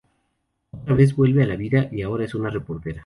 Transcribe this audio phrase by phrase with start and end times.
[0.71, 2.99] Otra vez vuelve a la vida, y ahora es una reportera.